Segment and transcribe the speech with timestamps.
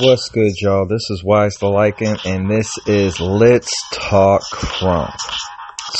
[0.00, 0.88] What's good, y'all?
[0.88, 5.14] This is Wise the Lycan, and this is Let's Talk Krump.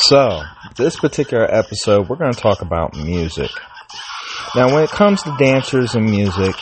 [0.08, 0.42] So,
[0.76, 3.52] this particular episode, we're going to talk about music.
[4.56, 6.56] Now, when it comes to dancers and music,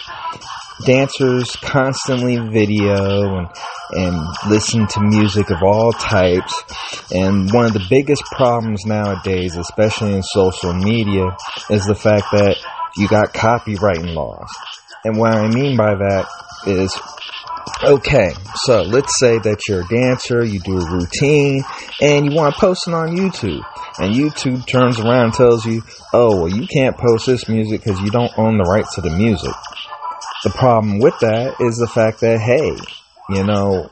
[0.84, 3.48] dancers constantly video and
[3.92, 6.52] and listen to music of all types.
[7.12, 11.34] And one of the biggest problems nowadays, especially in social media,
[11.70, 12.58] is the fact that
[12.98, 14.50] you got copywriting laws.
[15.04, 16.28] And what I mean by that
[16.66, 16.96] is
[17.84, 18.32] Okay,
[18.64, 21.64] so let's say that you're a dancer, you do a routine,
[22.00, 23.62] and you want to post it on YouTube.
[23.98, 28.00] And YouTube turns around and tells you, oh, well, you can't post this music because
[28.00, 29.52] you don't own the rights to the music.
[30.44, 32.76] The problem with that is the fact that, hey,
[33.34, 33.90] you know,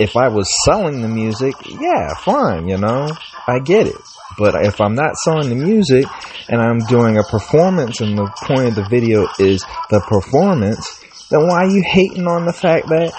[0.00, 3.10] if I was selling the music, yeah, fine, you know,
[3.46, 4.00] I get it.
[4.38, 6.06] But if I'm not selling the music
[6.48, 11.01] and I'm doing a performance and the point of the video is the performance,
[11.32, 13.12] then why are you hating on the fact that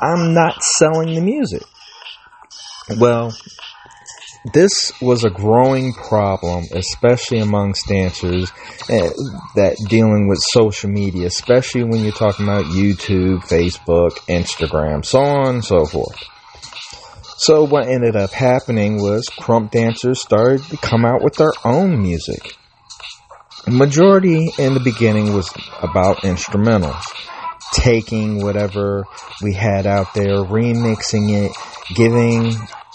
[0.00, 1.62] I'm not selling the music?
[2.98, 3.32] Well,
[4.52, 8.50] this was a growing problem, especially amongst dancers
[8.90, 9.10] uh,
[9.54, 15.54] that dealing with social media, especially when you're talking about YouTube, Facebook, Instagram, so on
[15.54, 16.20] and so forth.
[17.36, 22.02] So what ended up happening was krump dancers started to come out with their own
[22.02, 22.56] music.
[23.64, 25.48] The majority in the beginning was
[25.80, 27.04] about instrumentals,
[27.72, 29.04] taking whatever
[29.42, 31.52] we had out there, remixing it,
[31.94, 32.52] giving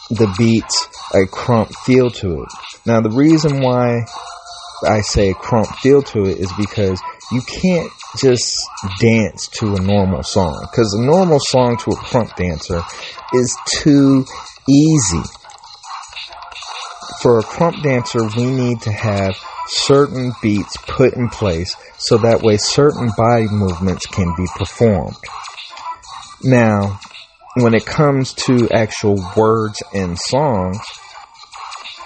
[0.09, 2.49] the beats a krump feel to it.
[2.85, 4.05] Now, the reason why
[4.87, 8.55] I say krump feel to it is because you can't just
[8.99, 10.67] dance to a normal song.
[10.71, 12.81] Because a normal song to a krump dancer
[13.33, 14.25] is too
[14.69, 15.23] easy.
[17.21, 19.35] For a krump dancer, we need to have
[19.67, 25.15] certain beats put in place so that way certain body movements can be performed.
[26.43, 26.99] Now,
[27.55, 30.79] when it comes to actual words and songs,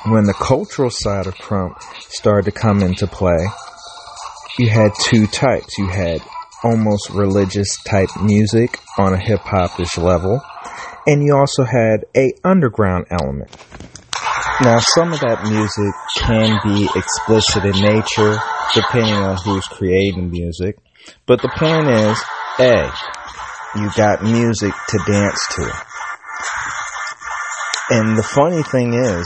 [0.06, 3.48] when the cultural side of krump started to come into play,
[4.58, 5.78] you had two types.
[5.78, 6.22] You had
[6.64, 10.42] almost religious type music on a hip hopish level,
[11.06, 13.50] and you also had a underground element.
[14.62, 18.38] Now, some of that music can be explicit in nature,
[18.74, 20.78] depending on who's creating music.
[21.26, 22.18] But the point is,
[22.60, 22.90] A,
[23.76, 25.66] you got music to dance to.
[27.92, 29.26] And the funny thing is,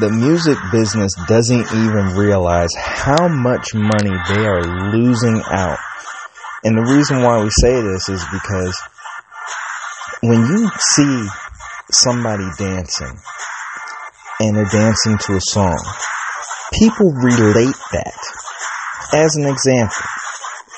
[0.00, 5.78] the music business doesn't even realize how much money they are losing out.
[6.64, 8.74] And the reason why we say this is because
[10.22, 11.26] when you see
[11.90, 13.18] somebody dancing
[14.42, 15.78] and they're dancing to a song,
[16.74, 18.18] people relate that.
[19.14, 20.02] As an example,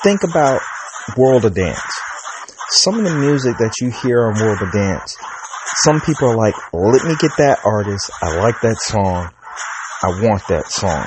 [0.03, 0.61] think about
[1.17, 1.81] World of Dance.
[2.69, 5.17] Some of the music that you hear on World of Dance
[5.83, 8.09] some people are like, let me get that artist.
[8.21, 9.29] I like that song.
[10.03, 11.05] I want that song.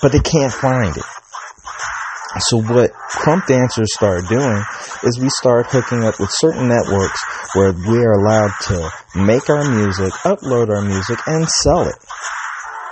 [0.00, 1.04] But they can't find it.
[2.38, 4.62] So what krump dancers started doing
[5.04, 7.20] is we started hooking up with certain networks
[7.54, 11.96] where we are allowed to make our music, upload our music, and sell it.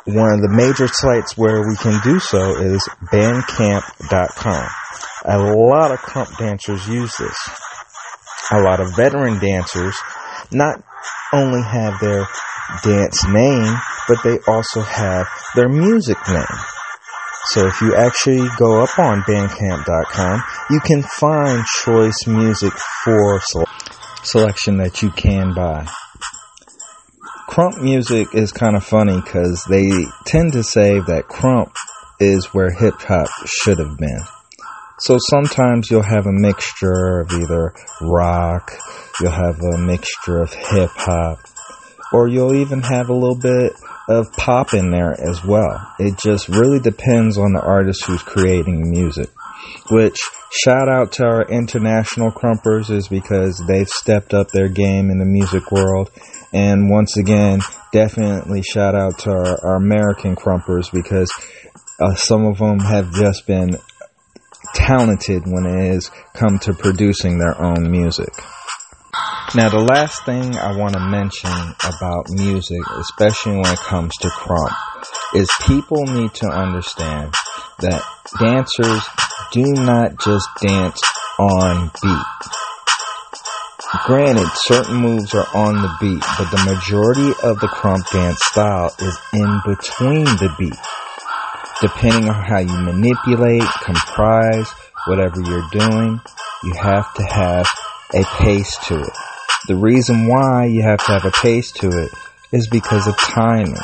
[0.06, 4.68] One of the major sites where we can do so is bandcamp.com.
[5.26, 7.36] A lot of krump dancers use this.
[8.50, 9.96] A lot of veteran dancers,
[10.52, 10.82] not
[11.32, 12.26] only have their
[12.82, 13.76] dance name,
[14.08, 16.58] but they also have their music name.
[17.46, 22.72] So if you actually go up on bandcamp.com, you can find choice music
[23.04, 23.40] for
[24.22, 25.86] selection that you can buy.
[27.48, 29.90] Krump music is kind of funny because they
[30.24, 31.74] tend to say that krump
[32.18, 34.20] is where hip hop should have been.
[34.98, 38.72] So sometimes you'll have a mixture of either rock,
[39.20, 41.38] you'll have a mixture of hip hop,
[42.14, 43.72] or you'll even have a little bit
[44.08, 45.92] of pop in there as well.
[45.98, 49.30] It just really depends on the artist who's creating music.
[49.90, 50.20] Which
[50.52, 55.24] shout out to our international krumpers is because they've stepped up their game in the
[55.24, 56.12] music world.
[56.52, 57.60] And once again,
[57.92, 61.30] definitely shout out to our, our American krumpers because
[61.98, 63.76] uh, some of them have just been
[64.72, 68.32] talented when it has come to producing their own music.
[69.56, 71.50] Now, the last thing I want to mention
[71.84, 74.74] about music, especially when it comes to krump,
[75.34, 77.32] is people need to understand
[77.78, 78.02] that
[78.40, 79.02] dancers
[79.52, 81.00] do not just dance
[81.38, 82.50] on beat.
[84.06, 88.90] Granted, certain moves are on the beat, but the majority of the krump dance style
[88.98, 90.74] is in between the beat
[91.80, 94.70] depending on how you manipulate, comprise,
[95.06, 96.20] whatever you're doing,
[96.62, 97.68] you have to have
[98.14, 99.23] a pace to it.
[99.66, 102.10] The reason why you have to have a pace to it
[102.52, 103.78] is because of timing.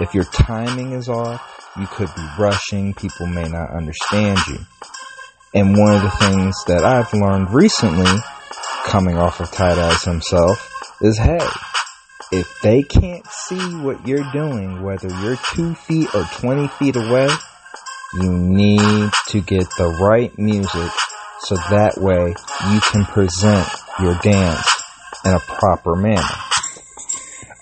[0.00, 2.94] If your timing is off, you could be rushing.
[2.94, 4.56] People may not understand you.
[5.52, 8.10] And one of the things that I've learned recently,
[8.86, 11.46] coming off of Tight Eyez himself, is hey,
[12.32, 17.28] if they can't see what you're doing, whether you're two feet or 20 feet away,
[18.14, 20.90] you need to get the right music
[21.40, 22.34] so that way
[22.72, 23.68] you can present
[24.00, 24.77] your dance
[25.28, 26.22] in a proper manner.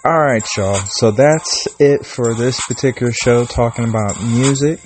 [0.07, 0.81] Alright, y'all.
[0.89, 4.79] So that's it for this particular show talking about music.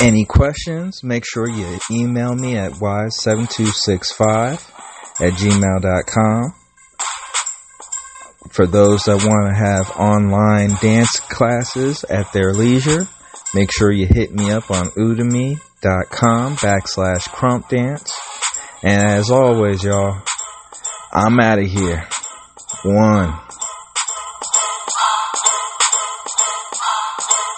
[0.00, 4.52] Any questions, make sure you email me at y7265
[5.20, 6.54] at gmail.com.
[8.50, 13.08] For those that want to have online dance classes at their leisure,
[13.54, 18.12] make sure you hit me up on udemy.com backslash krump dance.
[18.84, 20.22] And as always, y'all,
[21.16, 22.08] I'm out of here.
[22.82, 23.38] One.